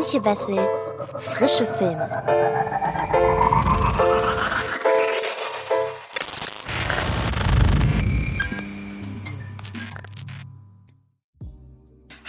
Antje 0.00 0.24
Wessels 0.24 0.92
Frische 1.18 1.66
Filme. 1.66 2.08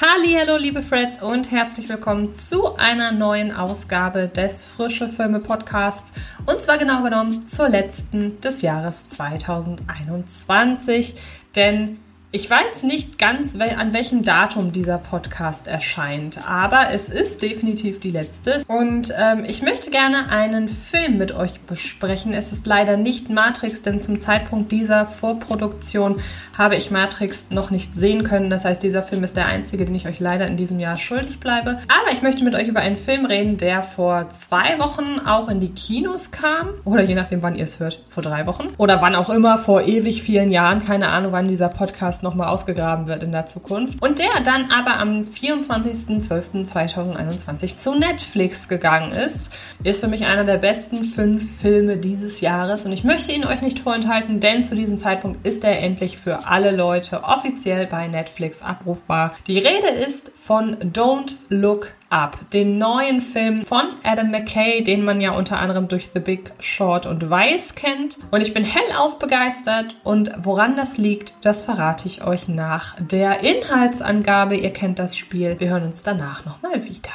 Hallo, 0.02 0.58
liebe 0.58 0.82
Freds 0.82 1.22
und 1.22 1.50
herzlich 1.50 1.88
willkommen 1.88 2.34
zu 2.34 2.76
einer 2.76 3.14
neuen 3.14 3.56
Ausgabe 3.56 4.28
des 4.28 4.66
Frische 4.66 5.08
Filme 5.08 5.40
Podcasts. 5.40 6.12
Und 6.46 6.62
zwar 6.62 6.78
genau 6.78 7.04
genommen 7.04 7.48
zur 7.48 7.70
letzten 7.70 8.42
des 8.42 8.62
Jahres 8.62 9.08
2021, 9.08 11.16
denn 11.56 12.00
ich 12.34 12.50
weiß 12.50 12.84
nicht 12.84 13.20
ganz, 13.20 13.58
an 13.60 13.92
welchem 13.92 14.24
Datum 14.24 14.72
dieser 14.72 14.98
Podcast 14.98 15.68
erscheint, 15.68 16.40
aber 16.48 16.94
es 16.94 17.10
ist 17.10 17.42
definitiv 17.42 18.00
die 18.00 18.10
letzte. 18.10 18.64
Und 18.70 19.14
ähm, 19.20 19.44
ich 19.46 19.62
möchte 19.62 19.92
gerne 19.92 20.30
einen 20.30 20.70
Film 20.70 21.18
mit 21.18 21.34
euch 21.34 21.60
besprechen. 21.60 22.32
Es 22.32 22.54
ist 22.54 22.66
leider 22.66 22.96
nicht 22.96 23.30
Matrix, 23.30 23.82
denn 23.82 24.00
zum 24.00 24.18
Zeitpunkt 24.22 24.72
dieser 24.72 25.06
Vorproduktion 25.06 26.22
habe 26.58 26.78
ich 26.78 26.90
Matrix 26.90 27.48
noch 27.50 27.70
nicht 27.70 27.96
sehen 27.96 28.24
können. 28.24 28.50
Das 28.50 28.64
heißt, 28.64 28.82
dieser 28.82 29.04
Film 29.04 29.26
ist 29.26 29.36
der 29.36 29.48
einzige, 29.48 29.84
den 29.84 29.96
ich 29.96 30.08
euch 30.08 30.22
leider 30.22 30.48
in 30.48 30.56
diesem 30.56 30.80
Jahr 30.80 30.98
schuldig 30.98 31.40
bleibe. 31.40 31.80
Aber 31.90 32.14
ich 32.14 32.22
möchte 32.22 32.46
mit 32.46 32.56
euch 32.56 32.70
über 32.70 32.80
einen 32.80 32.96
Film 32.96 33.26
reden, 33.26 33.58
der 33.58 33.84
vor 33.84 34.30
zwei 34.30 34.80
Wochen 34.80 35.20
auch 35.20 35.50
in 35.50 35.60
die 35.60 35.72
Kinos 35.72 36.32
kam. 36.32 36.70
Oder 36.86 37.04
je 37.04 37.16
nachdem, 37.16 37.42
wann 37.42 37.56
ihr 37.56 37.66
es 37.66 37.82
hört, 37.82 38.06
vor 38.08 38.24
drei 38.24 38.46
Wochen. 38.48 38.70
Oder 38.78 39.02
wann 39.02 39.16
auch 39.16 39.30
immer, 39.30 39.58
vor 39.58 39.82
ewig 39.82 40.24
vielen 40.24 40.50
Jahren. 40.50 40.82
Keine 40.82 41.10
Ahnung, 41.10 41.34
wann 41.34 41.50
dieser 41.50 41.68
Podcast 41.68 42.21
Nochmal 42.24 42.50
ausgegraben 42.50 43.08
wird 43.08 43.24
in 43.24 43.32
der 43.32 43.46
Zukunft. 43.46 44.02
Und 44.02 44.20
der 44.20 44.42
dann 44.44 44.72
aber 44.72 45.00
am 45.00 45.22
24.12.2021 45.22 47.78
zu 47.78 47.96
Netflix 47.96 48.68
gegangen 48.68 49.12
ist, 49.12 49.58
ist 49.84 50.02
für 50.02 50.08
mich 50.08 50.26
einer 50.26 50.44
der 50.44 50.58
besten 50.58 51.04
fünf 51.04 51.60
Filme 51.60 51.98
dieses 51.98 52.42
Jahres. 52.42 52.86
Und 52.86 52.92
ich 52.92 53.04
möchte 53.04 53.32
ihn 53.32 53.46
euch 53.46 53.62
nicht 53.62 53.80
vorenthalten, 53.80 54.40
denn 54.40 54.64
zu 54.64 54.76
diesem 54.76 55.00
Zeitpunkt 55.00 55.46
ist 55.46 55.64
er 55.64 55.82
endlich 55.82 56.18
für 56.18 56.48
alle 56.48 56.72
Leute 56.72 57.24
offiziell 57.24 57.88
bei 57.88 58.08
Netflix 58.08 58.62
abrufbar. 58.62 59.34
Die 59.48 59.60
Rede 59.60 59.88
ist 59.88 60.32
von 60.36 60.76
Don't 60.78 61.36
Look 61.50 61.94
Up, 62.12 62.38
den 62.52 62.78
neuen 62.78 63.22
Film 63.22 63.64
von 63.64 63.86
Adam 64.04 64.32
McKay, 64.32 64.84
den 64.84 65.06
man 65.06 65.22
ja 65.22 65.32
unter 65.32 65.60
anderem 65.60 65.88
durch 65.88 66.10
The 66.14 66.20
Big 66.20 66.52
Short 66.60 67.06
und 67.06 67.30
Weiß 67.30 67.76
kennt. 67.76 68.20
Und 68.32 68.42
ich 68.42 68.54
bin 68.54 68.66
hellauf 68.66 69.18
begeistert 69.18 69.96
und 70.04 70.30
woran 70.44 70.76
das 70.76 70.98
liegt, 70.98 71.34
das 71.46 71.64
verrate 71.64 72.10
ich 72.10 72.24
euch 72.24 72.50
nach 72.50 72.98
der 73.00 73.44
Inhaltsangabe. 73.44 74.58
Ihr 74.58 74.74
kennt 74.74 75.00
das 75.00 75.16
Spiel. 75.16 75.58
Wir 75.60 75.70
hören 75.70 75.84
uns 75.84 76.04
danach 76.04 76.44
nochmal 76.44 76.84
wieder. 76.84 77.12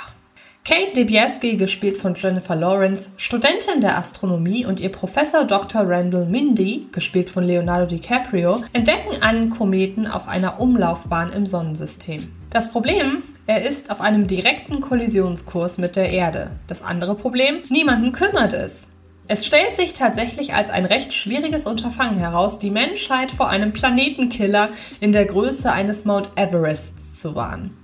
Kate 0.64 0.94
Debieski, 0.94 1.56
gespielt 1.56 1.96
von 1.96 2.14
Jennifer 2.14 2.56
Lawrence, 2.56 3.10
Studentin 3.18 3.80
der 3.82 3.98
Astronomie 3.98 4.66
und 4.66 4.80
ihr 4.80 4.90
Professor 4.90 5.44
Dr. 5.44 5.82
Randall 5.86 6.26
Mindy, 6.26 6.88
gespielt 6.90 7.30
von 7.30 7.44
Leonardo 7.44 7.86
DiCaprio, 7.86 8.64
entdecken 8.72 9.22
einen 9.22 9.50
Kometen 9.50 10.08
auf 10.08 10.26
einer 10.26 10.58
Umlaufbahn 10.58 11.28
im 11.28 11.46
Sonnensystem. 11.46 12.32
Das 12.50 12.72
Problem, 12.72 13.22
er 13.46 13.64
ist 13.64 13.90
auf 13.90 14.00
einem 14.00 14.26
direkten 14.26 14.80
Kollisionskurs 14.80 15.78
mit 15.78 15.94
der 15.94 16.10
Erde. 16.10 16.50
Das 16.66 16.82
andere 16.82 17.14
Problem, 17.14 17.62
niemanden 17.68 18.12
kümmert 18.12 18.52
es. 18.52 18.90
Es 19.28 19.46
stellt 19.46 19.76
sich 19.76 19.92
tatsächlich 19.92 20.54
als 20.54 20.70
ein 20.70 20.84
recht 20.84 21.12
schwieriges 21.12 21.66
Unterfangen 21.66 22.16
heraus, 22.16 22.58
die 22.58 22.70
Menschheit 22.70 23.30
vor 23.30 23.48
einem 23.48 23.72
Planetenkiller 23.72 24.70
in 25.00 25.12
der 25.12 25.26
Größe 25.26 25.72
eines 25.72 26.04
Mount 26.04 26.30
Everests 26.36 27.16
zu 27.16 27.34
warnen. 27.34 27.76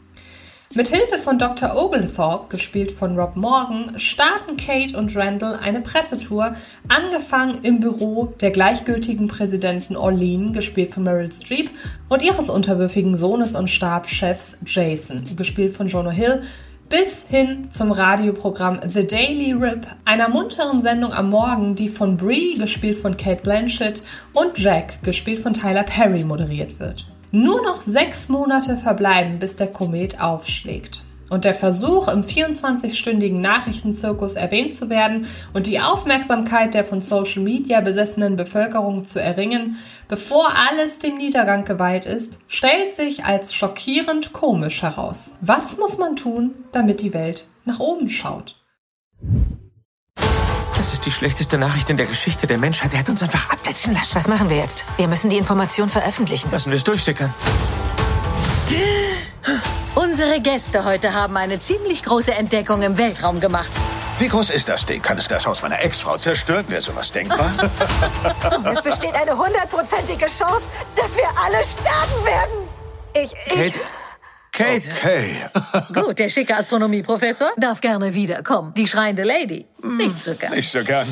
Mithilfe 0.75 1.19
von 1.19 1.39
Dr. 1.39 1.77
Oglethorpe, 1.77 2.48
gespielt 2.48 2.92
von 2.92 3.19
Rob 3.19 3.36
Morgan, 3.36 3.98
starten 3.98 4.57
Kate 4.57 4.96
und 4.96 5.14
Randall 5.14 5.58
eine 5.63 5.83
Pressetour, 5.83 6.55
angefangen 6.89 7.58
im 7.63 7.80
Büro 7.80 8.33
der 8.41 8.52
gleichgültigen 8.52 9.29
Präsidenten 9.29 9.96
Orlean, 9.96 10.55
gespielt 10.55 10.95
von 10.95 11.02
Meryl 11.02 11.30
Streep, 11.30 11.69
und 12.08 12.23
ihres 12.23 12.48
unterwürfigen 12.48 13.17
Sohnes 13.17 13.55
und 13.55 13.69
Stabschefs 13.69 14.57
Jason, 14.64 15.36
gespielt 15.36 15.74
von 15.74 15.89
Jonah 15.89 16.11
Hill, 16.11 16.42
bis 16.89 17.29
hin 17.29 17.70
zum 17.70 17.92
Radioprogramm 17.92 18.80
The 18.89 19.07
Daily 19.07 19.52
Rip, 19.52 19.86
einer 20.07 20.30
munteren 20.30 20.80
Sendung 20.80 21.13
am 21.13 21.29
Morgen, 21.29 21.75
die 21.75 21.91
von 21.91 22.17
Brie, 22.17 22.57
gespielt 22.57 22.96
von 22.96 23.19
Kate 23.19 23.42
Blanchett, 23.42 24.02
und 24.33 24.58
Jack, 24.58 25.02
gespielt 25.02 25.41
von 25.41 25.52
Tyler 25.52 25.83
Perry, 25.83 26.25
moderiert 26.25 26.80
wird. 26.80 27.05
Nur 27.35 27.63
noch 27.63 27.81
sechs 27.81 28.29
Monate 28.29 28.77
verbleiben, 28.77 29.39
bis 29.39 29.57
der 29.57 29.69
Komet 29.69 30.20
aufschlägt. 30.20 31.03
Und 31.31 31.47
der 31.47 31.55
Versuch, 31.55 32.09
im 32.09 32.20
24-stündigen 32.20 33.41
Nachrichtenzirkus 33.41 34.35
erwähnt 34.35 34.75
zu 34.75 34.91
werden 34.91 35.27
und 35.55 35.67
die 35.67 35.81
Aufmerksamkeit 35.81 36.75
der 36.75 36.85
von 36.85 37.01
Social 37.01 37.43
Media 37.43 37.81
besessenen 37.81 38.37
Bevölkerung 38.37 39.07
zu 39.07 39.19
erringen, 39.19 39.79
bevor 40.09 40.53
alles 40.69 40.98
dem 40.98 41.17
Niedergang 41.17 41.65
geweiht 41.65 42.05
ist, 42.05 42.41
stellt 42.48 42.95
sich 42.95 43.25
als 43.25 43.55
schockierend 43.55 44.35
komisch 44.35 44.83
heraus. 44.83 45.33
Was 45.41 45.79
muss 45.79 45.97
man 45.97 46.17
tun, 46.17 46.53
damit 46.70 47.01
die 47.01 47.14
Welt 47.14 47.47
nach 47.64 47.81
oben 47.81 48.11
schaut? 48.11 48.61
Das 50.83 50.93
ist 50.93 51.07
die 51.07 51.13
schlechteste 51.13 51.59
Nachricht 51.59 51.91
in 51.91 51.97
der 51.97 52.07
Geschichte 52.07 52.48
der 52.48 52.59
Menschheit. 52.59 52.93
Er 52.93 52.98
hat 52.98 53.09
uns 53.09 53.23
einfach 53.23 53.48
abblitzen 53.51 53.95
lassen. 53.95 54.17
Was 54.17 54.27
machen 54.27 54.51
wir 54.51 54.57
jetzt? 54.57 54.83
Wir 54.97 55.07
müssen 55.07 55.31
die 55.31 55.39
Information 55.39 55.89
veröffentlichen. 55.89 56.51
Lassen 56.51 56.70
wir 56.70 56.77
es 56.77 56.83
durchsickern. 56.83 57.33
Unsere 59.95 60.41
Gäste 60.41 60.85
heute 60.85 61.15
haben 61.15 61.37
eine 61.37 61.61
ziemlich 61.61 62.03
große 62.03 62.35
Entdeckung 62.35 62.83
im 62.83 62.98
Weltraum 62.98 63.39
gemacht. 63.39 63.70
Wie 64.19 64.27
groß 64.27 64.51
ist 64.51 64.69
das 64.69 64.85
Ding? 64.85 65.01
Kann 65.01 65.19
es 65.19 65.29
das 65.29 65.47
Haus 65.47 65.63
meiner 65.63 65.81
Ex-Frau 65.81 66.17
zerstören? 66.17 66.65
Wäre 66.67 66.81
sowas 66.81 67.13
denkbar? 67.13 67.53
es 68.73 68.83
besteht 68.83 69.14
eine 69.14 69.39
hundertprozentige 69.39 70.27
Chance, 70.27 70.67
dass 70.97 71.14
wir 71.14 71.29
alle 71.45 71.64
sterben 71.64 72.25
werden. 72.25 72.69
Ich, 73.14 73.33
ich... 73.47 73.73
Kate, 73.73 73.81
Kate. 74.62 74.89
Okay. 74.98 75.36
Gut, 76.00 76.18
der 76.18 76.28
schicke 76.28 76.56
Astronomieprofessor 76.56 77.50
darf 77.56 77.80
gerne 77.80 78.14
wiederkommen. 78.14 78.73
Die 78.74 78.86
schreiende 78.86 79.24
Lady. 79.24 79.67
Nicht 79.83 80.23
so 80.23 80.34
gern. 80.34 80.55
Nicht 80.55 80.70
so 80.70 80.83
gern. 80.84 81.06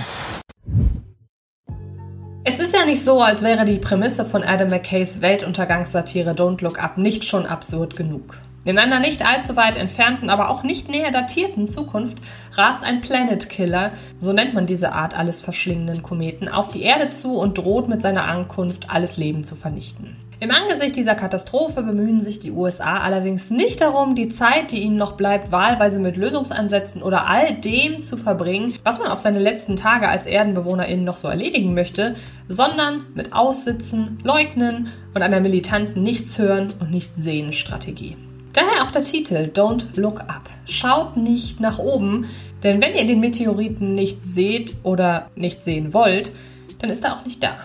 Es 2.44 2.58
ist 2.58 2.74
ja 2.74 2.84
nicht 2.86 3.04
so, 3.04 3.20
als 3.20 3.42
wäre 3.42 3.64
die 3.64 3.78
Prämisse 3.78 4.24
von 4.24 4.42
Adam 4.42 4.68
McKays 4.68 5.20
Weltuntergangssatire 5.20 6.30
Don't 6.30 6.62
Look 6.62 6.82
Up 6.82 6.96
nicht 6.96 7.24
schon 7.24 7.44
absurd 7.44 7.96
genug. 7.96 8.38
In 8.64 8.78
einer 8.78 9.00
nicht 9.00 9.26
allzu 9.26 9.56
weit 9.56 9.76
entfernten, 9.76 10.30
aber 10.30 10.50
auch 10.50 10.62
nicht 10.62 10.88
näher 10.88 11.10
datierten 11.10 11.68
Zukunft 11.68 12.18
rast 12.52 12.84
ein 12.84 13.00
Planet 13.00 13.48
Killer, 13.48 13.92
so 14.18 14.32
nennt 14.32 14.54
man 14.54 14.66
diese 14.66 14.92
Art 14.92 15.16
alles 15.18 15.40
verschlingenden 15.40 16.02
Kometen, 16.02 16.48
auf 16.48 16.70
die 16.70 16.82
Erde 16.82 17.08
zu 17.08 17.38
und 17.38 17.56
droht 17.56 17.88
mit 17.88 18.02
seiner 18.02 18.24
Ankunft 18.24 18.90
alles 18.90 19.16
Leben 19.16 19.44
zu 19.44 19.54
vernichten. 19.54 20.16
Im 20.42 20.50
Angesicht 20.52 20.96
dieser 20.96 21.14
Katastrophe 21.14 21.82
bemühen 21.82 22.22
sich 22.22 22.40
die 22.40 22.50
USA 22.50 23.00
allerdings 23.00 23.50
nicht 23.50 23.82
darum, 23.82 24.14
die 24.14 24.30
Zeit, 24.30 24.72
die 24.72 24.80
ihnen 24.80 24.96
noch 24.96 25.12
bleibt, 25.12 25.52
wahlweise 25.52 26.00
mit 26.00 26.16
Lösungsansätzen 26.16 27.02
oder 27.02 27.28
all 27.28 27.52
dem 27.52 28.00
zu 28.00 28.16
verbringen, 28.16 28.72
was 28.82 28.98
man 28.98 29.08
auf 29.08 29.18
seine 29.18 29.38
letzten 29.38 29.76
Tage 29.76 30.08
als 30.08 30.24
ErdenbewohnerInnen 30.24 31.04
noch 31.04 31.18
so 31.18 31.28
erledigen 31.28 31.74
möchte, 31.74 32.14
sondern 32.48 33.04
mit 33.14 33.34
Aussitzen, 33.34 34.18
Leugnen 34.24 34.88
und 35.14 35.20
einer 35.20 35.40
militanten 35.40 36.02
Nichtshören 36.02 36.72
und 36.80 36.90
Nichtsehen-Strategie. 36.90 38.16
Daher 38.54 38.84
auch 38.84 38.92
der 38.92 39.04
Titel 39.04 39.50
Don't 39.52 40.00
Look 40.00 40.20
Up. 40.20 40.48
Schaut 40.64 41.18
nicht 41.18 41.60
nach 41.60 41.78
oben, 41.78 42.30
denn 42.62 42.80
wenn 42.80 42.94
ihr 42.94 43.06
den 43.06 43.20
Meteoriten 43.20 43.94
nicht 43.94 44.24
seht 44.24 44.76
oder 44.84 45.28
nicht 45.36 45.62
sehen 45.64 45.92
wollt, 45.92 46.32
dann 46.78 46.88
ist 46.88 47.04
er 47.04 47.14
auch 47.14 47.26
nicht 47.26 47.42
da. 47.42 47.58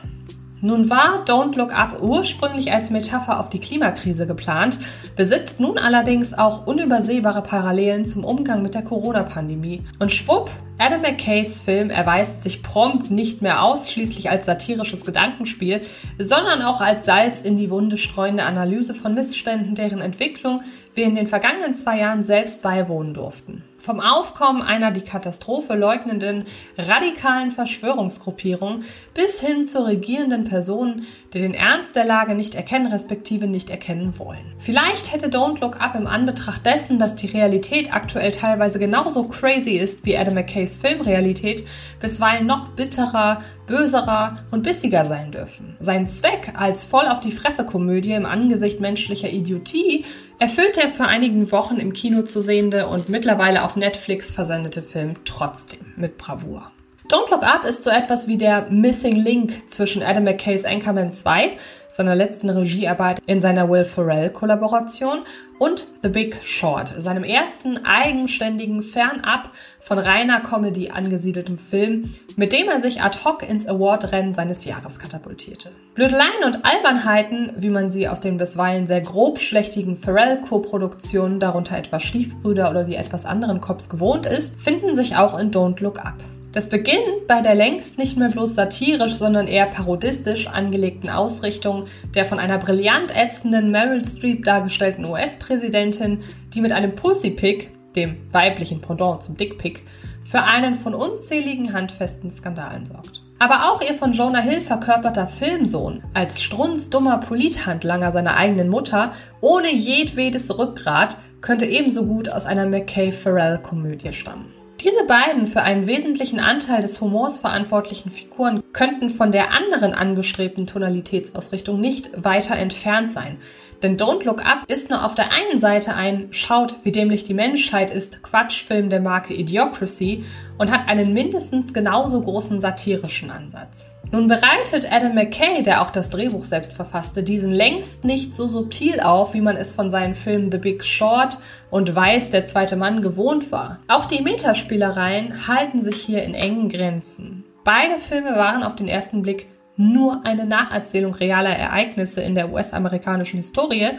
Nun 0.62 0.90
war 0.90 1.24
Don't 1.26 1.58
Look 1.58 1.78
Up 1.78 2.02
ursprünglich 2.02 2.72
als 2.72 2.90
Metapher 2.90 3.40
auf 3.40 3.50
die 3.50 3.60
Klimakrise 3.60 4.26
geplant, 4.26 4.80
besitzt 5.16 5.60
nun 5.60 5.78
allerdings 5.78 6.34
auch 6.34 6.66
unübersehbare 6.66 7.44
Parallelen 7.44 8.06
zum 8.06 8.24
Umgang 8.24 8.62
mit 8.62 8.74
der 8.74 8.84
Corona-Pandemie. 8.84 9.84
Und 10.00 10.12
schwupp, 10.12 10.50
Adam 10.78 11.02
McKays 11.02 11.62
Film 11.62 11.90
erweist 11.90 12.42
sich 12.42 12.64
prompt 12.64 13.12
nicht 13.12 13.42
mehr 13.42 13.64
ausschließlich 13.64 14.30
als 14.30 14.46
satirisches 14.46 15.06
Gedankenspiel, 15.06 15.82
sondern 16.18 16.62
auch 16.62 16.82
als 16.82 17.06
Salz 17.06 17.42
in 17.42 17.58
die 17.58 17.70
Wunde 17.70 17.98
streuende 17.98 18.44
Analyse 18.44 18.94
von 18.94 19.14
Missständen, 19.14 19.76
deren 19.76 20.02
Entwicklung 20.02 20.62
wir 20.94 21.06
in 21.06 21.16
den 21.16 21.28
vergangenen 21.28 21.74
zwei 21.74 22.00
Jahren 22.00 22.24
selbst 22.24 22.62
beiwohnen 22.62 23.14
durften. 23.14 23.64
Vom 23.86 24.00
Aufkommen 24.00 24.64
einer 24.64 24.90
die 24.90 25.04
Katastrophe 25.04 25.76
leugnenden 25.76 26.46
radikalen 26.76 27.52
Verschwörungsgruppierung 27.52 28.82
bis 29.14 29.40
hin 29.42 29.68
zur 29.68 29.86
regierenden 29.86 30.46
Personen, 30.46 31.06
die 31.34 31.40
den 31.40 31.54
Ernst 31.54 31.96
der 31.96 32.06
Lage 32.06 32.34
nicht 32.34 32.56
erkennen 32.56 32.92
respektive 32.92 33.46
nicht 33.46 33.70
erkennen 33.70 34.18
wollen. 34.18 34.56
Vielleicht 34.58 35.14
hätte 35.14 35.28
Don't 35.28 35.62
Look 35.62 35.80
Up 35.82 35.94
im 35.94 36.08
Anbetracht 36.08 36.66
dessen, 36.66 36.98
dass 36.98 37.14
die 37.14 37.28
Realität 37.28 37.94
aktuell 37.94 38.32
teilweise 38.32 38.80
genauso 38.80 39.28
crazy 39.28 39.74
ist 39.74 40.04
wie 40.04 40.18
Adam 40.18 40.34
McKays 40.34 40.78
Filmrealität, 40.78 41.64
bisweilen 42.00 42.48
noch 42.48 42.70
bitterer, 42.70 43.42
böserer 43.68 44.38
und 44.50 44.64
bissiger 44.64 45.06
sein 45.06 45.32
dürfen. 45.32 45.78
Sein 45.80 46.08
Zweck 46.08 46.54
als 46.58 46.86
voll 46.86 47.06
auf 47.06 47.20
die 47.20 47.32
Fresse 47.32 47.68
Komödie 47.68 48.14
im 48.14 48.26
Angesicht 48.26 48.80
menschlicher 48.80 49.30
Idiotie 49.30 50.06
erfüllt 50.40 50.78
der 50.78 50.90
für 50.90 51.06
einigen 51.06 51.52
Wochen 51.52 51.78
im 51.78 51.94
Kino 51.94 52.24
zu 52.24 52.42
sehende 52.42 52.88
und 52.88 53.10
mittlerweile 53.10 53.64
auf 53.64 53.76
Netflix 53.76 54.32
versendete 54.32 54.82
Film 54.82 55.16
trotzdem 55.26 55.94
mit 55.96 56.18
Bravour. 56.18 56.72
Don't 57.16 57.32
Look 57.32 57.44
Up 57.44 57.64
ist 57.64 57.86
so 57.86 57.90
etwas 57.92 58.28
wie 58.28 58.38
der 58.38 58.70
Missing 58.70 59.16
Link 59.16 59.70
zwischen 59.70 60.04
Adam 60.04 60.26
McKays 60.26 60.66
Anchorman 60.66 61.14
2, 61.14 61.52
seiner 61.88 62.14
letzten 62.14 62.50
Regiearbeit 62.50 63.22
in 63.26 63.40
seiner 63.40 63.70
Will 63.70 63.86
Ferrell-Kollaboration, 63.86 65.20
und 65.58 65.88
The 66.04 66.10
Big 66.10 66.44
Short, 66.44 66.90
seinem 66.90 67.24
ersten 67.24 67.86
eigenständigen, 67.86 68.84
fernab 68.84 69.52
von 69.80 69.98
reiner 69.98 70.42
Comedy 70.42 70.90
angesiedelten 70.90 71.58
Film, 71.58 72.14
mit 72.36 72.52
dem 72.52 72.68
er 72.68 72.82
sich 72.82 73.02
ad 73.02 73.20
hoc 73.24 73.48
ins 73.48 73.66
Award-Rennen 73.66 74.34
seines 74.34 74.66
Jahres 74.66 75.00
katapultierte. 75.00 75.72
Blödeleien 75.94 76.44
und 76.46 76.66
Albernheiten, 76.66 77.54
wie 77.56 77.70
man 77.70 77.92
sie 77.92 78.10
aus 78.10 78.20
den 78.20 78.36
bisweilen 78.36 78.88
sehr 78.88 79.00
grobschlächtigen 79.00 79.96
Ferrell-Co-Produktionen, 79.96 81.40
darunter 81.40 81.78
etwa 81.78 82.02
Stiefbrüder 82.02 82.70
oder 82.70 82.84
die 82.84 82.98
etwas 82.98 83.24
anderen 83.24 83.62
Cops 83.62 83.88
gewohnt 83.88 84.26
ist, 84.26 84.60
finden 84.60 84.98
sich 84.98 85.16
auch 85.16 85.40
in 85.40 85.52
Don't 85.52 85.82
Look 85.82 86.00
Up. 86.00 86.16
Das 86.56 86.70
beginnt 86.70 87.28
bei 87.28 87.42
der 87.42 87.54
längst 87.54 87.98
nicht 87.98 88.16
mehr 88.16 88.30
bloß 88.30 88.56
satirisch, 88.56 89.16
sondern 89.16 89.46
eher 89.46 89.66
parodistisch 89.66 90.48
angelegten 90.48 91.10
Ausrichtung 91.10 91.84
der 92.14 92.24
von 92.24 92.40
einer 92.40 92.58
brillant 92.58 93.14
ätzenden 93.14 93.72
Meryl 93.72 94.06
Streep 94.06 94.46
dargestellten 94.46 95.04
US-Präsidentin, 95.04 96.20
die 96.54 96.62
mit 96.62 96.72
einem 96.72 96.96
Pussypick, 96.96 97.72
dem 97.98 98.16
weiblichen 98.32 98.80
Pendant 98.80 99.22
zum 99.22 99.36
Dickpick, 99.36 99.84
für 100.24 100.44
einen 100.44 100.76
von 100.76 100.94
unzähligen 100.94 101.74
handfesten 101.74 102.32
Skandalen 102.32 102.86
sorgt. 102.86 103.22
Aber 103.38 103.70
auch 103.70 103.82
ihr 103.82 103.94
von 103.94 104.14
Jonah 104.14 104.40
Hill 104.40 104.62
verkörperter 104.62 105.28
Filmsohn, 105.28 106.04
als 106.14 106.42
strunzdummer 106.42 107.18
Polithandlanger 107.18 108.14
seiner 108.14 108.38
eigenen 108.38 108.70
Mutter, 108.70 109.12
ohne 109.42 109.76
jedwedes 109.76 110.58
Rückgrat, 110.58 111.18
könnte 111.42 111.66
ebenso 111.66 112.06
gut 112.06 112.30
aus 112.30 112.46
einer 112.46 112.66
McKay-Farrell-Komödie 112.66 114.14
stammen. 114.14 114.65
Diese 114.82 115.06
beiden 115.08 115.48
für 115.48 115.62
einen 115.62 115.88
wesentlichen 115.88 116.40
Anteil 116.40 116.82
des 116.82 117.00
Humors 117.00 117.40
verantwortlichen 117.40 118.10
Figuren 118.10 118.62
könnten 118.74 119.10
von 119.10 119.32
der 119.32 119.52
anderen 119.52 119.94
angestrebten 119.94 120.68
Tonalitätsausrichtung 120.68 121.80
nicht 121.80 122.12
weiter 122.24 122.56
entfernt 122.56 123.12
sein. 123.12 123.38
Denn 123.82 123.98
Don't 123.98 124.24
Look 124.26 124.46
Up 124.46 124.64
ist 124.68 124.90
nur 124.90 125.06
auf 125.06 125.16
der 125.16 125.32
einen 125.32 125.60
Seite 125.60 125.96
ein 125.96 126.28
Schaut, 126.32 126.76
wie 126.84 126.92
dämlich 126.92 127.24
die 127.24 127.34
Menschheit 127.34 127.90
ist 127.90 128.22
Quatschfilm 128.22 128.90
der 128.90 129.00
Marke 129.00 129.34
Idiocracy 129.34 130.26
und 130.58 130.72
hat 130.72 130.88
einen 130.88 131.14
mindestens 131.14 131.74
genauso 131.74 132.22
großen 132.22 132.60
satirischen 132.60 133.32
Ansatz. 133.32 133.95
Nun 134.12 134.28
bereitet 134.28 134.92
Adam 134.92 135.16
McKay, 135.16 135.64
der 135.64 135.82
auch 135.82 135.90
das 135.90 136.10
Drehbuch 136.10 136.46
selbst 136.46 136.74
verfasste, 136.74 137.24
diesen 137.24 137.52
längst 137.52 138.06
nicht 138.06 138.34
so 138.34 138.48
subtil 138.48 139.00
auf, 139.00 139.34
wie 139.34 139.42
man 139.42 139.58
es 139.58 139.74
von 139.74 139.90
seinen 139.90 140.16
Filmen 140.16 140.52
The 140.52 140.58
Big 140.58 140.84
Short 140.84 141.38
und 141.70 141.96
Weiß, 141.96 142.30
der 142.30 142.46
zweite 142.46 142.76
Mann 142.76 143.02
gewohnt 143.02 143.52
war. 143.52 143.80
Auch 143.88 144.06
die 144.06 144.22
Metaspielereien 144.22 145.48
halten 145.48 145.82
sich 145.82 145.98
hier 145.98 146.24
in 146.24 146.34
engen 146.34 146.70
Grenzen. 146.70 147.44
Beide 147.64 147.98
Filme 147.98 148.36
waren 148.36 148.64
auf 148.64 148.76
den 148.76 148.88
ersten 148.88 149.22
Blick 149.22 149.48
nur 149.78 150.26
eine 150.26 150.46
Nacherzählung 150.46 151.14
realer 151.14 151.56
Ereignisse 151.56 152.22
in 152.22 152.36
der 152.36 152.52
US-amerikanischen 152.52 153.38
Historie, 153.38 153.90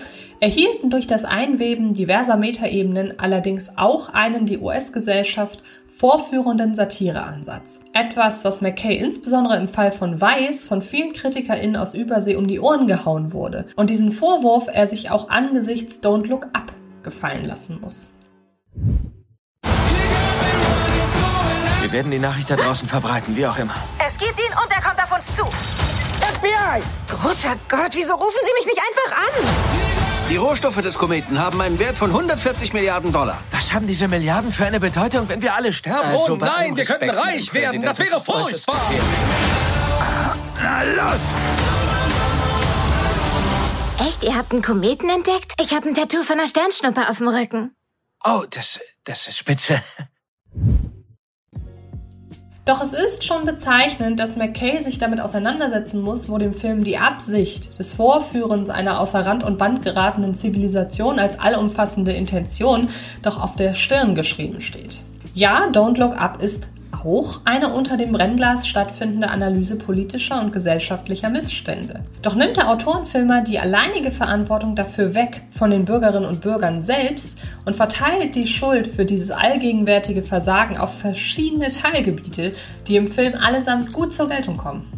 erhielten 0.41 0.91
durch 0.91 1.07
das 1.07 1.25
Einweben 1.25 1.95
diverser 1.95 2.37
Metaebenen 2.37 3.19
allerdings 3.19 3.71
auch 3.77 4.11
einen 4.11 4.47
die 4.47 4.59
US-Gesellschaft 4.59 5.63
vorführenden 5.89 6.75
Satireansatz. 6.75 7.81
Etwas, 7.95 8.45
was 8.45 8.61
McKay 8.61 8.97
insbesondere 8.97 9.57
im 9.57 9.69
Fall 9.69 9.93
von 9.93 10.21
Weiss 10.21 10.67
von 10.67 10.83
vielen 10.83 11.15
KritikerInnen 11.15 11.77
aus 11.77 11.95
Übersee 11.95 12.37
um 12.37 12.47
die 12.47 12.61
Ohren 12.61 12.87
gehauen 12.87 13.33
wurde 13.33 13.67
und 13.77 13.89
diesen 13.91 14.13
Vorwurf 14.13 14.69
er 14.73 14.87
sich 14.87 15.11
auch 15.11 15.31
angesichts 15.31 16.03
Don't 16.03 16.27
Look 16.27 16.49
Up 16.53 16.73
gefallen 17.03 17.45
lassen 17.45 17.81
muss. 17.81 18.11
Wir 21.81 21.93
werden 21.93 22.11
die 22.11 22.19
Nachricht 22.19 22.51
da 22.51 22.57
draußen 22.57 22.89
verbreiten, 22.89 23.37
wie 23.37 23.47
auch 23.47 23.59
immer. 23.59 23.75
Es 24.07 24.19
gibt 24.19 24.39
ihn 24.39 24.53
und 24.63 24.71
er 24.71 24.81
kommt 24.81 25.03
auf 25.03 25.11
uns 25.11 25.35
zu. 25.35 25.45
FBI! 25.45 26.81
Großer 27.09 27.57
Gott, 27.69 27.91
wieso 27.91 28.15
rufen 28.15 28.39
Sie 28.45 28.53
mich 28.53 28.67
nicht 28.67 28.79
einfach 28.79 29.19
an? 29.19 30.29
Die 30.31 30.37
Rohstoffe 30.37 30.81
des 30.81 30.97
Kometen 30.97 31.41
haben 31.41 31.61
einen 31.61 31.77
Wert 31.81 31.99
von 31.99 32.11
140 32.11 32.73
Milliarden 32.73 33.13
Dollar. 33.13 33.43
Was 33.51 33.73
haben 33.73 33.89
diese 33.89 34.07
Milliarden 34.07 34.53
für 34.53 34.65
eine 34.65 34.79
Bedeutung, 34.79 35.29
wenn 35.29 35.43
wir 35.43 35.55
alle 35.55 35.73
sterben? 35.73 36.11
Also, 36.11 36.35
oh 36.35 36.37
nein, 36.37 36.77
wir 36.77 36.85
könnten 36.85 37.11
reich 37.11 37.53
werden. 37.53 37.83
Das 37.83 37.99
wäre 37.99 38.21
furchtbar. 38.21 38.81
Na 40.63 40.83
los! 40.85 41.21
Echt, 44.07 44.23
ihr 44.23 44.37
habt 44.37 44.53
einen 44.53 44.63
Kometen 44.63 45.11
entdeckt? 45.11 45.53
Ich 45.61 45.75
habe 45.75 45.89
ein 45.89 45.97
Tattoo 45.97 46.23
von 46.23 46.39
einer 46.39 46.49
Sternschnuppe 46.49 47.09
auf 47.11 47.19
dem 47.19 47.27
Rücken. 47.27 47.75
Oh, 48.25 48.45
das, 48.51 48.79
das 49.03 49.27
ist 49.27 49.39
spitze. 49.39 49.83
Doch 52.67 52.81
es 52.81 52.93
ist 52.93 53.23
schon 53.23 53.47
bezeichnend, 53.47 54.19
dass 54.19 54.35
McKay 54.35 54.83
sich 54.83 54.99
damit 54.99 55.21
auseinandersetzen 55.21 56.03
muss, 56.03 56.29
wo 56.29 56.37
dem 56.37 56.53
Film 56.53 56.83
die 56.83 56.99
Absicht 56.99 57.79
des 57.79 57.93
Vorführens 57.93 58.71
einer 58.71 58.99
außer 58.99 59.25
Rand 59.25 59.45
und 59.45 59.57
Band 59.57 59.85
geratenen 59.85 60.35
Zivilisation 60.35 61.21
als 61.21 61.39
allumfassende 61.39 62.13
Intention 62.13 62.89
doch 63.23 63.41
auf 63.41 63.55
der 63.55 63.73
Stirn 63.75 64.17
geschrieben 64.17 64.61
steht. 64.61 64.99
Ja, 65.33 65.69
Don't 65.71 65.97
Look 65.97 66.21
Up 66.21 66.43
ist 66.43 66.71
auch 67.05 67.41
eine 67.45 67.73
unter 67.73 67.97
dem 67.97 68.13
Brennglas 68.13 68.67
stattfindende 68.67 69.29
Analyse 69.31 69.77
politischer 69.77 70.41
und 70.41 70.53
gesellschaftlicher 70.53 71.29
Missstände. 71.29 72.05
Doch 72.23 72.35
nimmt 72.35 72.57
der 72.57 72.71
Autorenfilmer 72.71 73.43
die 73.43 73.59
alleinige 73.59 74.11
Verantwortung 74.11 74.77
dafür 74.77 75.15
weg 75.15 75.43
von 75.51 75.71
den 75.71 75.85
Bürgerinnen 75.85 76.25
und 76.25 76.41
Bürgern 76.41 76.81
selbst 76.81 77.39
und 77.65 77.77
verteilt 77.77 78.35
die 78.35 78.47
Schuld 78.47 78.87
für 78.87 79.05
dieses 79.05 79.31
allgegenwärtige 79.31 80.23
Versagen 80.23 80.79
auf 80.79 80.99
verschiedene 80.99 81.69
Teilgebiete, 81.69 82.53
die 82.87 82.97
im 82.97 83.09
Film 83.09 83.35
allesamt 83.35 83.93
gut 83.93 84.13
zur 84.13 84.29
Geltung 84.29 84.57
kommen. 84.57 84.96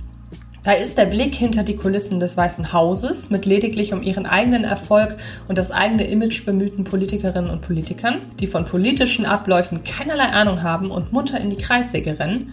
Da 0.65 0.73
ist 0.73 0.99
der 0.99 1.07
Blick 1.07 1.35
hinter 1.35 1.63
die 1.63 1.77
Kulissen 1.77 2.19
des 2.19 2.37
Weißen 2.37 2.73
Hauses 2.73 3.31
mit 3.31 3.47
lediglich 3.47 3.93
um 3.93 4.03
ihren 4.03 4.27
eigenen 4.27 4.65
Erfolg 4.65 5.17
und 5.47 5.57
das 5.57 5.71
eigene 5.71 6.05
Image 6.05 6.45
bemühten 6.45 6.85
Politikerinnen 6.85 7.51
und 7.51 7.63
Politikern, 7.63 8.17
die 8.41 8.49
von 8.49 8.65
politischen 8.65 9.25
Abläufen 9.25 9.85
keinerlei 9.85 10.27
Ahnung 10.27 10.63
haben 10.63 10.91
und 10.91 11.13
munter 11.13 11.41
in 11.41 11.51
die 11.51 11.57
Kreissäge 11.57 12.19
rennen. 12.19 12.53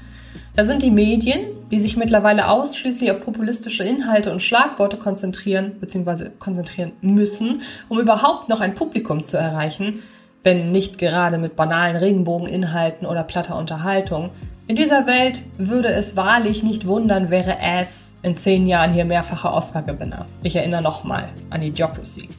Da 0.56 0.64
sind 0.64 0.84
die 0.84 0.92
Medien, 0.92 1.42
die 1.72 1.80
sich 1.80 1.98
mittlerweile 1.98 2.48
ausschließlich 2.50 3.12
auf 3.12 3.26
populistische 3.26 3.84
Inhalte 3.84 4.32
und 4.32 4.42
Schlagworte 4.42 4.98
konzentrieren 4.98 5.74
bzw. 5.82 6.30
konzentrieren 6.38 6.94
müssen, 7.02 7.62
um 7.90 8.00
überhaupt 8.00 8.50
noch 8.50 8.62
ein 8.62 8.76
Publikum 8.76 9.24
zu 9.24 9.38
erreichen, 9.38 10.00
wenn 10.44 10.72
nicht 10.72 11.00
gerade 11.00 11.40
mit 11.40 11.56
banalen 11.56 11.96
Regenbogeninhalten 11.96 13.08
oder 13.08 13.24
platter 13.24 13.58
Unterhaltung. 13.58 14.30
In 14.68 14.76
dieser 14.76 15.06
Welt 15.06 15.44
würde 15.60 15.90
es 15.90 16.16
wahrlich 16.16 16.64
nicht 16.64 16.88
wundern, 16.88 17.30
wäre 17.30 17.58
Ass 17.62 18.16
in 18.24 18.36
zehn 18.36 18.66
Jahren 18.66 18.94
hier 18.94 19.06
mehrfacher 19.06 19.54
Oscar-Gewinner. 19.54 20.26
Ich 20.42 20.56
erinnere 20.56 20.82
nochmal 20.82 21.30
an 21.52 21.62
Idiocracy. 21.62 22.30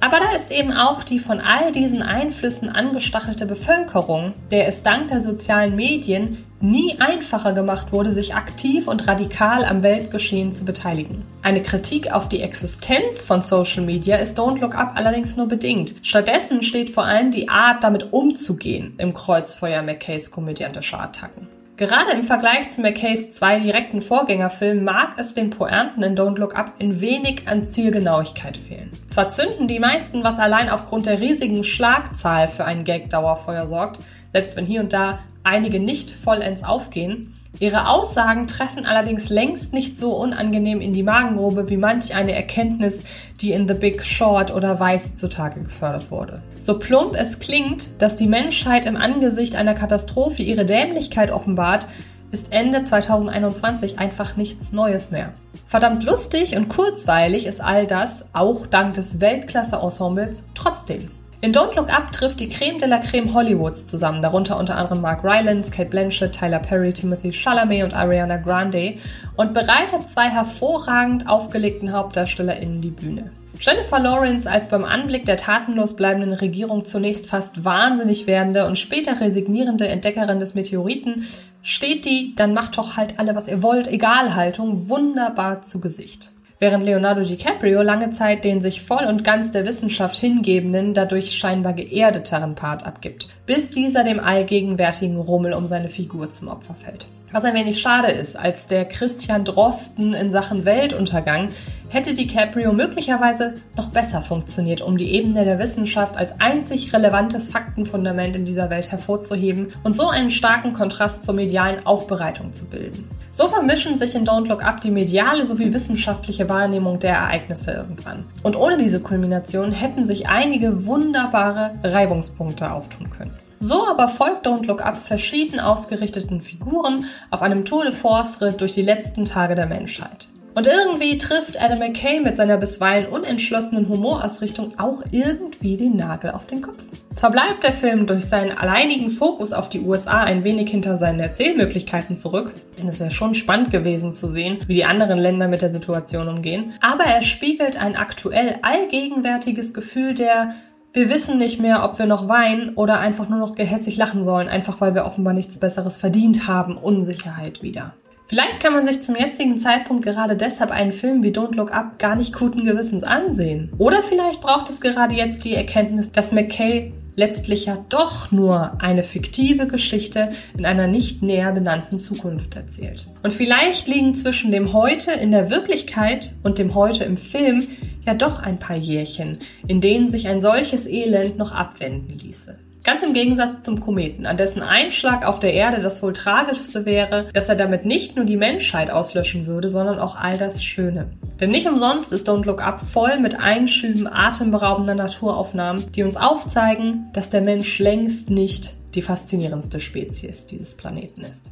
Aber 0.00 0.18
da 0.18 0.34
ist 0.34 0.50
eben 0.50 0.72
auch 0.72 1.02
die 1.02 1.18
von 1.18 1.40
all 1.40 1.72
diesen 1.72 2.00
Einflüssen 2.00 2.70
angestachelte 2.70 3.44
Bevölkerung, 3.44 4.32
der 4.50 4.66
es 4.66 4.82
dank 4.82 5.08
der 5.08 5.20
sozialen 5.20 5.76
Medien 5.76 6.44
nie 6.62 6.96
einfacher 7.00 7.52
gemacht 7.52 7.92
wurde, 7.92 8.12
sich 8.12 8.34
aktiv 8.34 8.88
und 8.88 9.06
radikal 9.06 9.66
am 9.66 9.82
Weltgeschehen 9.82 10.52
zu 10.52 10.64
beteiligen. 10.64 11.22
Eine 11.42 11.60
Kritik 11.60 12.10
auf 12.10 12.30
die 12.30 12.40
Existenz 12.40 13.26
von 13.26 13.42
Social 13.42 13.84
Media 13.84 14.16
ist 14.16 14.38
Don't 14.38 14.58
Look 14.58 14.74
Up 14.74 14.92
allerdings 14.94 15.36
nur 15.36 15.48
bedingt. 15.48 15.96
Stattdessen 16.00 16.62
steht 16.62 16.88
vor 16.88 17.04
allem 17.04 17.30
die 17.30 17.50
Art, 17.50 17.84
damit 17.84 18.10
umzugehen 18.14 18.92
im 18.96 19.12
Kreuzfeuer 19.12 19.82
McKays 19.82 20.30
komödiantischer 20.30 21.00
Attacken. 21.00 21.46
Gerade 21.76 22.12
im 22.12 22.22
Vergleich 22.22 22.70
zu 22.70 22.82
McKays 22.82 23.32
zwei 23.32 23.58
direkten 23.58 24.00
Vorgängerfilmen 24.00 24.84
mag 24.84 25.14
es 25.18 25.34
den 25.34 25.50
Pointen 25.50 26.04
in 26.04 26.16
Don't 26.16 26.38
Look 26.38 26.54
Up 26.54 26.74
ein 26.78 27.00
wenig 27.00 27.48
an 27.48 27.64
Zielgenauigkeit 27.64 28.56
fehlen. 28.56 28.92
Zwar 29.08 29.28
zünden 29.30 29.66
die 29.66 29.80
meisten, 29.80 30.22
was 30.22 30.38
allein 30.38 30.70
aufgrund 30.70 31.06
der 31.06 31.18
riesigen 31.18 31.64
Schlagzahl 31.64 32.46
für 32.46 32.64
ein 32.64 32.84
Gag-Dauerfeuer 32.84 33.66
sorgt, 33.66 33.98
selbst 34.30 34.56
wenn 34.56 34.66
hier 34.66 34.82
und 34.82 34.92
da 34.92 35.18
einige 35.44 35.80
nicht 35.80 36.10
vollends 36.10 36.64
aufgehen, 36.64 37.34
Ihre 37.60 37.88
Aussagen 37.88 38.48
treffen 38.48 38.84
allerdings 38.84 39.28
längst 39.28 39.72
nicht 39.72 39.96
so 39.96 40.16
unangenehm 40.16 40.80
in 40.80 40.92
die 40.92 41.04
Magengrube 41.04 41.68
wie 41.68 41.76
manch 41.76 42.12
eine 42.12 42.32
Erkenntnis, 42.32 43.04
die 43.40 43.52
in 43.52 43.68
The 43.68 43.74
Big 43.74 44.02
Short 44.02 44.52
oder 44.52 44.80
Weiß 44.80 45.14
zutage 45.14 45.60
gefördert 45.60 46.10
wurde. 46.10 46.42
So 46.58 46.80
plump 46.80 47.14
es 47.14 47.38
klingt, 47.38 48.02
dass 48.02 48.16
die 48.16 48.26
Menschheit 48.26 48.86
im 48.86 48.96
Angesicht 48.96 49.54
einer 49.54 49.74
Katastrophe 49.74 50.42
ihre 50.42 50.64
Dämlichkeit 50.64 51.30
offenbart, 51.30 51.86
ist 52.32 52.52
Ende 52.52 52.82
2021 52.82 54.00
einfach 54.00 54.36
nichts 54.36 54.72
Neues 54.72 55.12
mehr. 55.12 55.32
Verdammt 55.68 56.02
lustig 56.02 56.56
und 56.56 56.68
kurzweilig 56.68 57.46
ist 57.46 57.60
all 57.60 57.86
das, 57.86 58.24
auch 58.32 58.66
dank 58.66 58.94
des 58.94 59.20
Weltklasse-Ensembles, 59.20 60.44
trotzdem. 60.54 61.12
In 61.44 61.52
Don't 61.52 61.76
Look 61.76 61.90
Up 61.90 62.10
trifft 62.10 62.40
die 62.40 62.48
Creme 62.48 62.78
de 62.78 62.88
la 62.88 62.96
Creme 63.00 63.34
Hollywoods 63.34 63.84
zusammen, 63.84 64.22
darunter 64.22 64.56
unter 64.56 64.78
anderem 64.78 65.02
Mark 65.02 65.22
Rylance, 65.22 65.70
Kate 65.70 65.90
Blanchett, 65.90 66.32
Tyler 66.32 66.58
Perry, 66.58 66.90
Timothy 66.90 67.32
Chalamet 67.32 67.84
und 67.84 67.92
Ariana 67.92 68.38
Grande 68.38 68.94
und 69.36 69.52
bereitet 69.52 70.08
zwei 70.08 70.30
hervorragend 70.30 71.28
aufgelegten 71.28 71.92
HauptdarstellerInnen 71.92 72.80
die 72.80 72.92
Bühne. 72.92 73.30
Jennifer 73.60 74.00
Lawrence 74.00 74.50
als 74.50 74.70
beim 74.70 74.86
Anblick 74.86 75.26
der 75.26 75.36
tatenlos 75.36 75.96
bleibenden 75.96 76.32
Regierung 76.32 76.86
zunächst 76.86 77.26
fast 77.26 77.62
wahnsinnig 77.62 78.26
werdende 78.26 78.64
und 78.64 78.78
später 78.78 79.20
resignierende 79.20 79.86
Entdeckerin 79.86 80.40
des 80.40 80.54
Meteoriten 80.54 81.26
steht 81.60 82.06
die 82.06 82.34
dann 82.34 82.54
macht 82.54 82.78
doch 82.78 82.96
halt 82.96 83.18
alle 83.18 83.36
was 83.36 83.48
ihr 83.48 83.62
wollt, 83.62 83.86
egal 83.86 84.34
Haltung 84.34 84.88
wunderbar 84.88 85.60
zu 85.60 85.78
Gesicht. 85.78 86.30
Während 86.64 86.82
Leonardo 86.82 87.20
DiCaprio 87.20 87.82
lange 87.82 88.08
Zeit 88.08 88.42
den 88.42 88.62
sich 88.62 88.80
voll 88.80 89.04
und 89.04 89.22
ganz 89.22 89.52
der 89.52 89.66
Wissenschaft 89.66 90.16
hingebenden, 90.16 90.94
dadurch 90.94 91.32
scheinbar 91.32 91.74
geerdeteren 91.74 92.54
Part 92.54 92.86
abgibt, 92.86 93.28
bis 93.44 93.68
dieser 93.68 94.02
dem 94.02 94.18
allgegenwärtigen 94.18 95.18
Rummel 95.18 95.52
um 95.52 95.66
seine 95.66 95.90
Figur 95.90 96.30
zum 96.30 96.48
Opfer 96.48 96.74
fällt. 96.74 97.06
Was 97.32 97.44
ein 97.44 97.52
wenig 97.52 97.82
schade 97.82 98.10
ist, 98.10 98.36
als 98.36 98.66
der 98.66 98.86
Christian 98.86 99.44
Drosten 99.44 100.14
in 100.14 100.30
Sachen 100.30 100.64
Weltuntergang 100.64 101.50
hätte 101.94 102.12
DiCaprio 102.12 102.72
möglicherweise 102.72 103.54
noch 103.76 103.90
besser 103.90 104.20
funktioniert, 104.20 104.80
um 104.80 104.98
die 104.98 105.14
Ebene 105.14 105.44
der 105.44 105.60
Wissenschaft 105.60 106.16
als 106.16 106.38
einzig 106.40 106.92
relevantes 106.92 107.50
Faktenfundament 107.50 108.34
in 108.34 108.44
dieser 108.44 108.68
Welt 108.68 108.90
hervorzuheben 108.90 109.68
und 109.84 109.94
so 109.94 110.08
einen 110.08 110.30
starken 110.30 110.72
Kontrast 110.72 111.24
zur 111.24 111.34
medialen 111.34 111.86
Aufbereitung 111.86 112.52
zu 112.52 112.66
bilden. 112.66 113.08
So 113.30 113.46
vermischen 113.46 113.94
sich 113.94 114.16
in 114.16 114.26
Don't 114.26 114.48
Look 114.48 114.64
Up 114.64 114.80
die 114.80 114.90
mediale 114.90 115.46
sowie 115.46 115.72
wissenschaftliche 115.72 116.48
Wahrnehmung 116.48 116.98
der 116.98 117.14
Ereignisse 117.14 117.70
irgendwann. 117.70 118.24
Und 118.42 118.56
ohne 118.56 118.76
diese 118.76 119.00
Kulmination 119.00 119.70
hätten 119.70 120.04
sich 120.04 120.28
einige 120.28 120.86
wunderbare 120.86 121.72
Reibungspunkte 121.84 122.72
auftun 122.72 123.10
können. 123.10 123.34
So 123.60 123.86
aber 123.86 124.08
folgt 124.08 124.46
Don't 124.46 124.66
Look 124.66 124.84
Up 124.84 124.96
verschieden 124.96 125.60
ausgerichteten 125.60 126.40
Figuren 126.40 127.06
auf 127.30 127.40
einem 127.40 127.64
Tour 127.64 127.84
de 127.84 127.92
Force-Ritt 127.92 128.60
durch 128.60 128.72
die 128.72 128.82
letzten 128.82 129.24
Tage 129.24 129.54
der 129.54 129.66
Menschheit. 129.66 130.28
Und 130.54 130.68
irgendwie 130.68 131.18
trifft 131.18 131.60
Adam 131.60 131.80
McKay 131.80 132.20
mit 132.20 132.36
seiner 132.36 132.56
bisweilen 132.56 133.06
unentschlossenen 133.06 133.88
Humorausrichtung 133.88 134.78
auch 134.78 135.02
irgendwie 135.10 135.76
den 135.76 135.96
Nagel 135.96 136.30
auf 136.30 136.46
den 136.46 136.62
Kopf. 136.62 136.82
Zwar 137.14 137.32
bleibt 137.32 137.64
der 137.64 137.72
Film 137.72 138.06
durch 138.06 138.24
seinen 138.24 138.56
alleinigen 138.56 139.10
Fokus 139.10 139.52
auf 139.52 139.68
die 139.68 139.80
USA 139.80 140.22
ein 140.22 140.44
wenig 140.44 140.70
hinter 140.70 140.96
seinen 140.96 141.20
Erzählmöglichkeiten 141.20 142.16
zurück, 142.16 142.54
denn 142.78 142.88
es 142.88 143.00
wäre 143.00 143.10
schon 143.10 143.34
spannend 143.34 143.70
gewesen 143.70 144.12
zu 144.12 144.28
sehen, 144.28 144.58
wie 144.66 144.74
die 144.74 144.84
anderen 144.84 145.18
Länder 145.18 145.48
mit 145.48 145.62
der 145.62 145.72
Situation 145.72 146.28
umgehen, 146.28 146.72
aber 146.80 147.04
er 147.04 147.22
spiegelt 147.22 147.80
ein 147.80 147.96
aktuell 147.96 148.58
allgegenwärtiges 148.62 149.74
Gefühl 149.74 150.14
der 150.14 150.54
wir 150.92 151.08
wissen 151.08 151.38
nicht 151.38 151.60
mehr, 151.60 151.82
ob 151.82 151.98
wir 151.98 152.06
noch 152.06 152.28
weinen 152.28 152.74
oder 152.76 153.00
einfach 153.00 153.28
nur 153.28 153.40
noch 153.40 153.56
gehässig 153.56 153.96
lachen 153.96 154.22
sollen, 154.22 154.48
einfach 154.48 154.80
weil 154.80 154.94
wir 154.94 155.06
offenbar 155.06 155.34
nichts 155.34 155.58
Besseres 155.58 155.96
verdient 155.96 156.46
haben. 156.46 156.76
Unsicherheit 156.76 157.64
wieder. 157.64 157.94
Vielleicht 158.26 158.60
kann 158.60 158.72
man 158.72 158.86
sich 158.86 159.02
zum 159.02 159.16
jetzigen 159.16 159.58
Zeitpunkt 159.58 160.04
gerade 160.04 160.34
deshalb 160.34 160.70
einen 160.70 160.92
Film 160.92 161.22
wie 161.22 161.30
Don't 161.30 161.54
Look 161.54 161.72
Up 161.72 161.98
gar 161.98 162.16
nicht 162.16 162.34
guten 162.34 162.64
Gewissens 162.64 163.04
ansehen. 163.04 163.70
Oder 163.76 164.02
vielleicht 164.02 164.40
braucht 164.40 164.68
es 164.70 164.80
gerade 164.80 165.14
jetzt 165.14 165.44
die 165.44 165.54
Erkenntnis, 165.54 166.10
dass 166.10 166.32
McKay 166.32 166.92
letztlich 167.16 167.66
ja 167.66 167.84
doch 167.90 168.32
nur 168.32 168.80
eine 168.82 169.02
fiktive 169.02 169.66
Geschichte 169.66 170.30
in 170.56 170.64
einer 170.64 170.86
nicht 170.86 171.22
näher 171.22 171.52
benannten 171.52 171.98
Zukunft 171.98 172.56
erzählt. 172.56 173.04
Und 173.22 173.32
vielleicht 173.32 173.88
liegen 173.88 174.14
zwischen 174.14 174.50
dem 174.50 174.72
Heute 174.72 175.12
in 175.12 175.30
der 175.30 175.50
Wirklichkeit 175.50 176.32
und 176.42 176.58
dem 176.58 176.74
Heute 176.74 177.04
im 177.04 177.16
Film 177.16 177.68
ja 178.06 178.14
doch 178.14 178.40
ein 178.40 178.58
paar 178.58 178.76
Jährchen, 178.76 179.38
in 179.66 179.80
denen 179.80 180.08
sich 180.08 180.28
ein 180.28 180.40
solches 180.40 180.86
Elend 180.86 181.38
noch 181.38 181.52
abwenden 181.52 182.18
ließe. 182.18 182.56
Ganz 182.84 183.02
im 183.02 183.14
Gegensatz 183.14 183.62
zum 183.62 183.80
Kometen, 183.80 184.26
an 184.26 184.36
dessen 184.36 184.60
Einschlag 184.60 185.26
auf 185.26 185.40
der 185.40 185.54
Erde 185.54 185.80
das 185.80 186.02
wohl 186.02 186.12
tragischste 186.12 186.84
wäre, 186.84 187.28
dass 187.32 187.48
er 187.48 187.54
damit 187.54 187.86
nicht 187.86 188.14
nur 188.14 188.26
die 188.26 188.36
Menschheit 188.36 188.90
auslöschen 188.90 189.46
würde, 189.46 189.70
sondern 189.70 189.98
auch 189.98 190.16
all 190.16 190.36
das 190.36 190.62
Schöne. 190.62 191.10
Denn 191.40 191.50
nicht 191.50 191.66
umsonst 191.66 192.12
ist 192.12 192.28
Don't 192.28 192.44
Look 192.44 192.62
Up 192.62 192.80
voll 192.80 193.18
mit 193.20 193.40
Einschüben 193.40 194.06
atemberaubender 194.06 194.94
Naturaufnahmen, 194.94 195.90
die 195.92 196.02
uns 196.02 196.18
aufzeigen, 196.18 197.08
dass 197.14 197.30
der 197.30 197.40
Mensch 197.40 197.78
längst 197.78 198.28
nicht 198.28 198.74
die 198.94 199.00
faszinierendste 199.00 199.80
Spezies 199.80 200.44
dieses 200.44 200.76
Planeten 200.76 201.22
ist. 201.22 201.50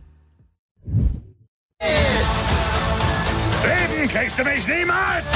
Leben 4.02 4.08
kriegst 4.08 4.38
du 4.38 4.44
mich 4.44 4.68
niemals! 4.68 5.32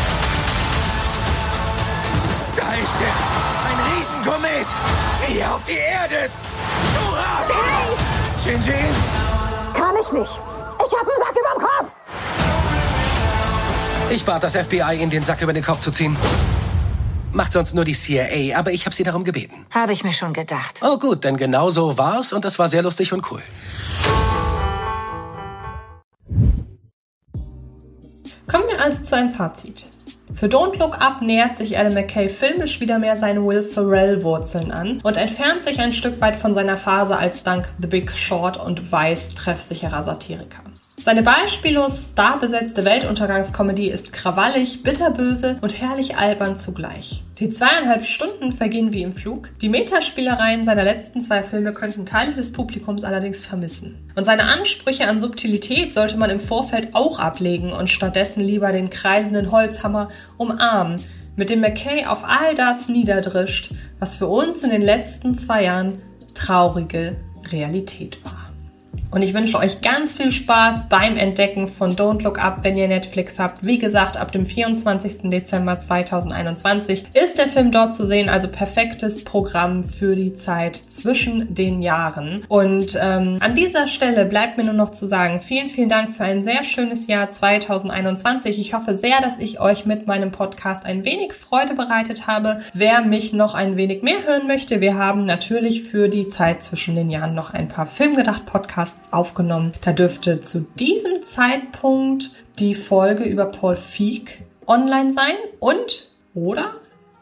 Da 2.54 2.74
ist 2.74 2.94
er! 3.00 3.65
Riesenkomet! 3.96 4.66
Hier 5.26 5.54
auf 5.54 5.64
die 5.64 5.72
Erde! 5.72 6.30
Hurra! 6.94 7.44
Hey! 7.48 7.96
Shinjin! 8.42 8.94
Kann 9.72 9.94
ich 10.02 10.12
nicht. 10.12 10.42
Ich 10.86 10.92
hab 10.92 11.02
einen 11.02 11.18
Sack 11.18 11.34
überm 11.40 11.68
Kopf. 11.68 11.96
Ich 14.10 14.24
bat 14.24 14.42
das 14.42 14.54
FBI, 14.54 14.98
in 15.00 15.10
den 15.10 15.22
Sack 15.22 15.40
über 15.40 15.52
den 15.52 15.64
Kopf 15.64 15.80
zu 15.80 15.90
ziehen. 15.90 16.16
Macht 17.32 17.52
sonst 17.52 17.74
nur 17.74 17.84
die 17.84 17.94
CIA, 17.94 18.58
aber 18.58 18.70
ich 18.72 18.86
habe 18.86 18.94
sie 18.94 19.02
darum 19.02 19.24
gebeten. 19.24 19.66
Habe 19.74 19.92
ich 19.92 20.04
mir 20.04 20.12
schon 20.12 20.32
gedacht. 20.32 20.80
Oh 20.82 20.98
gut, 20.98 21.24
denn 21.24 21.36
genau 21.36 21.70
so 21.70 21.96
war's 21.98 22.32
und 22.32 22.44
es 22.44 22.58
war 22.58 22.68
sehr 22.68 22.82
lustig 22.82 23.12
und 23.12 23.30
cool. 23.30 23.42
Kommen 28.46 28.68
wir 28.68 28.80
also 28.80 29.02
zu 29.02 29.16
einem 29.16 29.30
Fazit. 29.30 29.90
Für 30.32 30.46
Don't 30.46 30.76
Look 30.78 31.00
Up 31.00 31.22
nähert 31.22 31.56
sich 31.56 31.78
Adam 31.78 31.94
McKay 31.94 32.28
filmisch 32.28 32.80
wieder 32.80 32.98
mehr 32.98 33.16
seinen 33.16 33.46
Will 33.46 33.62
Ferrell-Wurzeln 33.62 34.72
an 34.72 35.00
und 35.02 35.16
entfernt 35.16 35.62
sich 35.62 35.78
ein 35.78 35.92
Stück 35.92 36.20
weit 36.20 36.36
von 36.36 36.52
seiner 36.52 36.76
Phase 36.76 37.16
als 37.16 37.42
dank 37.42 37.72
The 37.78 37.86
Big 37.86 38.10
Short 38.10 38.56
und 38.56 38.90
weiß 38.90 39.36
treffsicherer 39.36 40.02
Satiriker. 40.02 40.62
Seine 40.98 41.22
beispiellos 41.22 42.10
starbesetzte 42.12 42.84
Weltuntergangskomödie 42.84 43.90
ist 43.90 44.14
krawallig, 44.14 44.82
bitterböse 44.82 45.58
und 45.60 45.80
herrlich 45.80 46.16
albern 46.16 46.56
zugleich. 46.56 47.22
Die 47.38 47.50
zweieinhalb 47.50 48.02
Stunden 48.02 48.50
vergehen 48.50 48.94
wie 48.94 49.02
im 49.02 49.12
Flug. 49.12 49.50
Die 49.60 49.68
Metaspielereien 49.68 50.64
seiner 50.64 50.84
letzten 50.84 51.20
zwei 51.20 51.42
Filme 51.42 51.74
könnten 51.74 52.06
Teile 52.06 52.32
des 52.32 52.50
Publikums 52.50 53.04
allerdings 53.04 53.44
vermissen. 53.44 54.10
Und 54.16 54.24
seine 54.24 54.44
Ansprüche 54.44 55.06
an 55.06 55.20
Subtilität 55.20 55.92
sollte 55.92 56.16
man 56.16 56.30
im 56.30 56.38
Vorfeld 56.38 56.94
auch 56.94 57.20
ablegen 57.20 57.72
und 57.72 57.90
stattdessen 57.90 58.40
lieber 58.40 58.72
den 58.72 58.88
kreisenden 58.88 59.52
Holzhammer 59.52 60.08
umarmen, 60.38 61.02
mit 61.36 61.50
dem 61.50 61.60
McKay 61.60 62.06
auf 62.06 62.24
all 62.24 62.54
das 62.54 62.88
niederdrischt, 62.88 63.70
was 64.00 64.16
für 64.16 64.28
uns 64.28 64.62
in 64.64 64.70
den 64.70 64.82
letzten 64.82 65.34
zwei 65.34 65.64
Jahren 65.64 65.98
traurige 66.32 67.16
Realität 67.52 68.24
war. 68.24 68.46
Und 69.10 69.22
ich 69.22 69.34
wünsche 69.34 69.58
euch 69.58 69.80
ganz 69.82 70.16
viel 70.16 70.30
Spaß 70.30 70.88
beim 70.88 71.16
Entdecken 71.16 71.66
von 71.66 71.94
Don't 71.94 72.22
Look 72.22 72.42
Up, 72.42 72.64
wenn 72.64 72.76
ihr 72.76 72.88
Netflix 72.88 73.38
habt. 73.38 73.64
Wie 73.64 73.78
gesagt, 73.78 74.16
ab 74.16 74.32
dem 74.32 74.44
24. 74.44 75.30
Dezember 75.30 75.78
2021 75.78 77.06
ist 77.14 77.38
der 77.38 77.48
Film 77.48 77.70
dort 77.70 77.94
zu 77.94 78.06
sehen. 78.06 78.28
Also 78.28 78.48
perfektes 78.48 79.24
Programm 79.24 79.84
für 79.84 80.16
die 80.16 80.34
Zeit 80.34 80.76
zwischen 80.76 81.54
den 81.54 81.82
Jahren. 81.82 82.44
Und 82.48 82.98
ähm, 83.00 83.38
an 83.40 83.54
dieser 83.54 83.86
Stelle 83.86 84.26
bleibt 84.26 84.58
mir 84.58 84.64
nur 84.64 84.74
noch 84.74 84.90
zu 84.90 85.06
sagen, 85.06 85.40
vielen, 85.40 85.68
vielen 85.68 85.88
Dank 85.88 86.12
für 86.12 86.24
ein 86.24 86.42
sehr 86.42 86.64
schönes 86.64 87.06
Jahr 87.06 87.30
2021. 87.30 88.58
Ich 88.58 88.74
hoffe 88.74 88.94
sehr, 88.94 89.20
dass 89.20 89.38
ich 89.38 89.60
euch 89.60 89.86
mit 89.86 90.06
meinem 90.06 90.32
Podcast 90.32 90.84
ein 90.84 91.04
wenig 91.04 91.32
Freude 91.32 91.74
bereitet 91.74 92.26
habe. 92.26 92.58
Wer 92.74 93.02
mich 93.02 93.32
noch 93.32 93.54
ein 93.54 93.76
wenig 93.76 94.02
mehr 94.02 94.26
hören 94.26 94.46
möchte, 94.46 94.80
wir 94.80 94.96
haben 94.96 95.24
natürlich 95.24 95.84
für 95.84 96.08
die 96.08 96.28
Zeit 96.28 96.62
zwischen 96.62 96.96
den 96.96 97.08
Jahren 97.08 97.34
noch 97.34 97.54
ein 97.54 97.68
paar 97.68 97.86
Filmgedacht-Podcasts 97.86 98.95
Podcasts 98.96 99.12
aufgenommen. 99.12 99.72
Da 99.82 99.92
dürfte 99.92 100.40
zu 100.40 100.66
diesem 100.78 101.22
Zeitpunkt 101.22 102.30
die 102.58 102.74
Folge 102.74 103.24
über 103.24 103.46
Paul 103.46 103.76
Feig 103.76 104.42
online 104.66 105.12
sein 105.12 105.34
und 105.60 106.10
oder 106.34 106.72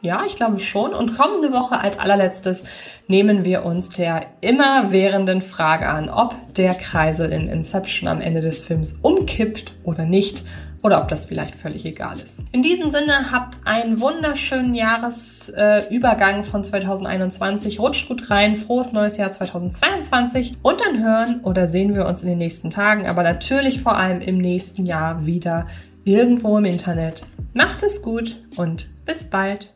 ja, 0.00 0.23
ich 0.26 0.37
glaube 0.37 0.59
schon. 0.59 0.93
Und 0.93 1.16
kommende 1.16 1.52
Woche 1.52 1.81
als 1.81 1.99
allerletztes 1.99 2.64
nehmen 3.09 3.47
wir 3.47 3.64
uns 3.64 3.88
der 3.88 4.26
immerwährenden 4.43 5.40
Frage 5.40 5.88
an, 5.88 6.11
ob 6.11 6.35
der 6.54 6.75
Kreisel 6.75 7.33
in 7.33 7.49
Inception 7.49 8.09
am 8.09 8.21
Ende 8.21 8.43
des 8.43 8.62
Films 8.62 8.99
umkippt 9.00 9.73
oder 9.83 10.04
nicht 10.04 10.45
oder 10.85 11.00
ob 11.00 11.09
das 11.09 11.25
vielleicht 11.25 11.57
völlig 11.57 11.85
egal 11.87 12.21
ist. 12.21 12.45
In 12.53 12.61
diesem 12.61 12.93
Sinne, 12.93 13.33
habt 13.33 13.57
einen 13.67 14.00
wunderschönen 14.00 14.75
Jahresübergang 14.75 16.41
äh, 16.41 16.45
von 16.45 16.62
2021. 16.62 17.81
Rutscht 17.81 18.07
gut 18.07 18.31
rein, 18.31 18.55
frohes 18.55 18.93
neues 18.93 19.17
Jahr 19.17 19.33
2022 19.33 20.59
und 20.62 20.81
dann 20.83 21.03
hören 21.03 21.41
oder 21.43 21.67
sehen 21.67 21.95
wir 21.95 22.07
uns 22.07 22.23
in 22.23 22.29
den 22.29 22.38
nächsten 22.38 22.69
Tagen, 22.69 23.07
aber 23.07 23.23
natürlich 23.23 23.81
vor 23.81 23.97
allem 23.97 24.21
im 24.21 24.37
nächsten 24.37 24.85
Jahr 24.85 25.25
wieder 25.25 25.67
irgendwo 26.05 26.59
im 26.59 26.67
Internet. 26.67 27.26
Macht 27.55 27.83
es 27.83 28.03
gut 28.03 28.37
und 28.57 28.91
bis 29.07 29.25
bald. 29.31 29.75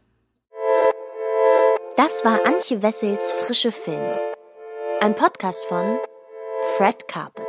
Das 1.96 2.24
war 2.24 2.40
Antje 2.46 2.82
Wessels 2.82 3.32
Frische 3.32 3.72
Film. 3.72 4.18
Ein 5.00 5.14
Podcast 5.14 5.64
von 5.64 5.96
Fred 6.76 7.08
Carpet. 7.08 7.47